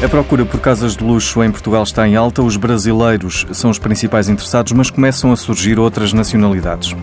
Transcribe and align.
A 0.00 0.08
procura 0.08 0.44
por 0.46 0.60
casas 0.60 0.96
de 0.96 1.02
luxo 1.02 1.42
em 1.42 1.50
Portugal 1.50 1.82
está 1.82 2.06
em 2.06 2.14
alta. 2.14 2.40
Os 2.40 2.56
brasileiros 2.56 3.44
são 3.52 3.68
os 3.68 3.80
principais 3.80 4.28
interessados, 4.28 4.72
mas 4.72 4.90
começam 4.90 5.32
a 5.32 5.36
surgir 5.36 5.76
outras 5.76 6.12
nacionalidades. 6.12 6.94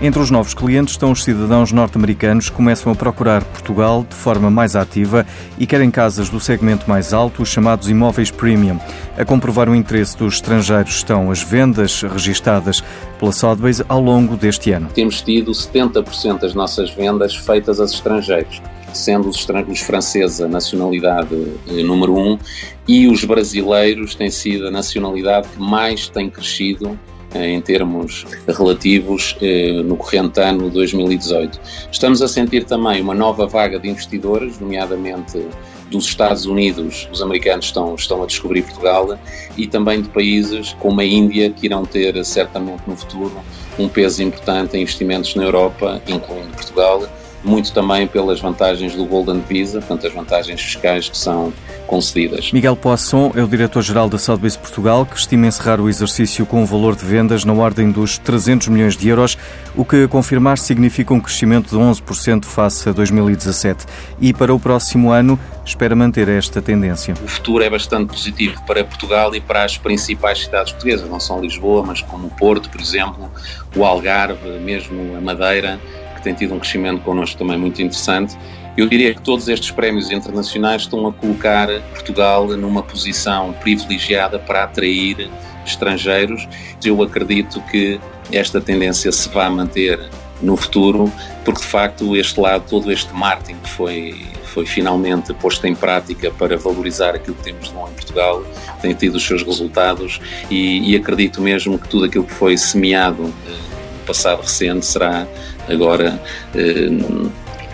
Entre 0.00 0.18
os 0.18 0.30
novos 0.30 0.54
clientes 0.54 0.94
estão 0.94 1.12
os 1.12 1.22
cidadãos 1.22 1.70
norte-americanos 1.70 2.48
que 2.48 2.56
começam 2.56 2.90
a 2.90 2.94
procurar 2.94 3.44
Portugal 3.44 4.06
de 4.08 4.16
forma 4.16 4.50
mais 4.50 4.74
ativa 4.74 5.26
e 5.58 5.66
querem 5.66 5.90
casas 5.90 6.30
do 6.30 6.40
segmento 6.40 6.88
mais 6.88 7.12
alto, 7.12 7.42
os 7.42 7.50
chamados 7.50 7.90
imóveis 7.90 8.30
premium. 8.30 8.80
A 9.18 9.24
comprovar 9.26 9.68
o 9.68 9.74
interesse 9.74 10.16
dos 10.16 10.36
estrangeiros 10.36 10.94
estão 10.94 11.30
as 11.30 11.42
vendas 11.42 12.00
registadas 12.00 12.82
pela 13.18 13.32
Sotheby's 13.32 13.82
ao 13.86 14.00
longo 14.00 14.34
deste 14.34 14.72
ano. 14.72 14.88
Temos 14.94 15.20
tido 15.20 15.52
70% 15.52 16.38
das 16.38 16.54
nossas 16.54 16.90
vendas 16.90 17.36
feitas 17.36 17.78
aos 17.78 17.92
estrangeiros 17.92 18.62
sendo 18.96 19.28
os, 19.28 19.46
os 19.68 19.80
franceses 19.80 20.40
a 20.40 20.48
nacionalidade 20.48 21.34
eh, 21.68 21.82
número 21.82 22.16
um 22.16 22.38
e 22.86 23.06
os 23.06 23.24
brasileiros 23.24 24.14
têm 24.14 24.30
sido 24.30 24.66
a 24.68 24.70
nacionalidade 24.70 25.48
que 25.48 25.60
mais 25.60 26.08
tem 26.08 26.28
crescido 26.28 26.98
eh, 27.32 27.50
em 27.50 27.60
termos 27.60 28.26
relativos 28.48 29.36
eh, 29.40 29.82
no 29.84 29.96
corrente 29.96 30.40
ano 30.40 30.68
2018. 30.68 31.60
Estamos 31.92 32.20
a 32.22 32.26
sentir 32.26 32.64
também 32.64 33.00
uma 33.00 33.14
nova 33.14 33.46
vaga 33.46 33.78
de 33.78 33.88
investidores, 33.88 34.58
nomeadamente 34.58 35.46
dos 35.90 36.06
Estados 36.06 36.44
Unidos, 36.46 37.08
os 37.12 37.22
americanos 37.22 37.66
estão, 37.66 37.94
estão 37.94 38.22
a 38.22 38.26
descobrir 38.26 38.62
Portugal 38.62 39.18
e 39.56 39.66
também 39.66 40.02
de 40.02 40.08
países 40.08 40.74
como 40.80 41.00
a 41.00 41.04
Índia, 41.04 41.50
que 41.50 41.66
irão 41.66 41.84
ter 41.84 42.24
certamente 42.24 42.82
no 42.86 42.96
futuro 42.96 43.32
um 43.78 43.88
peso 43.88 44.22
importante 44.22 44.76
em 44.76 44.82
investimentos 44.82 45.34
na 45.34 45.44
Europa, 45.44 46.02
incluindo 46.08 46.48
Portugal 46.48 47.08
muito 47.42 47.72
também 47.72 48.06
pelas 48.06 48.40
vantagens 48.40 48.94
do 48.94 49.04
Golden 49.04 49.40
Visa, 49.40 49.78
portanto, 49.78 50.06
as 50.06 50.12
vantagens 50.12 50.60
fiscais 50.60 51.08
que 51.08 51.16
são 51.16 51.52
concedidas. 51.86 52.52
Miguel 52.52 52.76
Poisson 52.76 53.32
é 53.34 53.42
o 53.42 53.48
diretor-geral 53.48 54.08
da 54.08 54.18
Sotheby's 54.18 54.56
Portugal, 54.56 55.04
que 55.04 55.16
estima 55.16 55.46
encerrar 55.46 55.80
o 55.80 55.88
exercício 55.88 56.46
com 56.46 56.62
um 56.62 56.64
valor 56.64 56.94
de 56.94 57.04
vendas 57.04 57.44
na 57.44 57.52
ordem 57.52 57.90
dos 57.90 58.16
300 58.18 58.68
milhões 58.68 58.96
de 58.96 59.08
euros, 59.08 59.36
o 59.74 59.84
que, 59.84 60.04
a 60.04 60.08
confirmar, 60.08 60.58
significa 60.58 61.12
um 61.12 61.20
crescimento 61.20 61.70
de 61.70 61.76
11% 61.76 62.44
face 62.44 62.88
a 62.88 62.92
2017. 62.92 63.86
E 64.20 64.32
para 64.32 64.54
o 64.54 64.60
próximo 64.60 65.10
ano, 65.10 65.38
espera 65.64 65.96
manter 65.96 66.28
esta 66.28 66.62
tendência. 66.62 67.14
O 67.24 67.28
futuro 67.28 67.64
é 67.64 67.70
bastante 67.70 68.12
positivo 68.12 68.62
para 68.66 68.84
Portugal 68.84 69.34
e 69.34 69.40
para 69.40 69.64
as 69.64 69.76
principais 69.76 70.40
cidades 70.40 70.72
portuguesas, 70.72 71.08
não 71.08 71.18
só 71.18 71.40
Lisboa, 71.40 71.84
mas 71.84 72.02
como 72.02 72.28
o 72.28 72.30
Porto, 72.30 72.70
por 72.70 72.80
exemplo, 72.80 73.30
o 73.74 73.84
Algarve, 73.84 74.48
mesmo 74.60 75.16
a 75.16 75.20
Madeira 75.20 75.80
que 76.20 76.24
tem 76.24 76.34
tido 76.34 76.54
um 76.54 76.58
crescimento 76.58 77.00
connosco 77.02 77.38
também 77.38 77.58
muito 77.58 77.80
interessante. 77.82 78.36
Eu 78.76 78.86
diria 78.86 79.12
que 79.12 79.20
todos 79.20 79.48
estes 79.48 79.70
prémios 79.70 80.10
internacionais 80.10 80.82
estão 80.82 81.06
a 81.06 81.12
colocar 81.12 81.68
Portugal 81.90 82.46
numa 82.48 82.82
posição 82.82 83.52
privilegiada 83.54 84.38
para 84.38 84.64
atrair 84.64 85.28
estrangeiros. 85.66 86.46
Eu 86.84 87.02
acredito 87.02 87.60
que 87.62 87.98
esta 88.32 88.60
tendência 88.60 89.10
se 89.10 89.28
vai 89.28 89.50
manter 89.50 89.98
no 90.40 90.56
futuro, 90.56 91.12
porque 91.44 91.60
de 91.60 91.66
facto 91.66 92.16
este 92.16 92.40
lado, 92.40 92.64
todo 92.68 92.90
este 92.90 93.12
marketing 93.12 93.56
que 93.56 93.70
foi, 93.70 94.26
foi 94.44 94.64
finalmente 94.64 95.34
posto 95.34 95.66
em 95.66 95.74
prática 95.74 96.30
para 96.30 96.56
valorizar 96.56 97.14
aquilo 97.14 97.36
que 97.36 97.44
temos 97.44 97.68
de 97.68 97.74
bom 97.74 97.88
em 97.88 97.92
Portugal, 97.92 98.42
tem 98.80 98.94
tido 98.94 99.16
os 99.16 99.26
seus 99.26 99.42
resultados 99.42 100.20
e, 100.50 100.92
e 100.92 100.96
acredito 100.96 101.42
mesmo 101.42 101.78
que 101.78 101.88
tudo 101.88 102.06
aquilo 102.06 102.24
que 102.24 102.32
foi 102.32 102.56
semeado 102.56 103.32
eh, 103.46 103.79
passado 104.10 104.40
recente 104.40 104.84
será 104.84 105.26
agora 105.68 106.20
eh, 106.54 106.90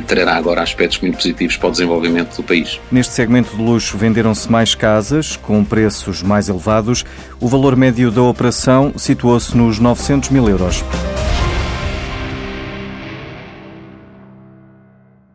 trará 0.07 0.37
agora 0.37 0.63
aspectos 0.63 1.01
muito 1.01 1.17
positivos 1.17 1.57
para 1.57 1.69
o 1.69 1.73
desenvolvimento 1.73 2.37
do 2.37 2.43
país. 2.43 2.79
Neste 2.93 3.15
segmento 3.15 3.57
de 3.57 3.63
luxo 3.63 3.97
venderam-se 3.97 4.51
mais 4.51 4.75
casas 4.75 5.37
com 5.37 5.65
preços 5.65 6.23
mais 6.23 6.49
elevados. 6.49 7.05
O 7.41 7.49
valor 7.49 7.75
médio 7.75 8.11
da 8.11 8.23
operação 8.23 8.93
situou-se 8.97 9.57
nos 9.57 9.79
900 9.79 10.29
mil 10.29 10.49
euros. 10.49 10.85